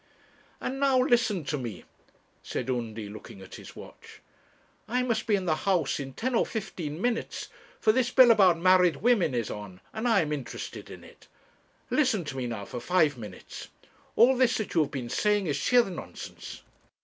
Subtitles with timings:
[0.59, 1.83] 'And now listen to me,'
[2.41, 4.19] said Undy, looking at his watch.
[4.87, 8.57] 'I must be in the House in ten or fifteen minutes, for this bill about
[8.57, 11.27] married women is on, and I am interested in it:
[11.91, 13.67] listen to me now for five minutes.
[14.15, 16.63] All this that you have been saying is sheer nonsense.'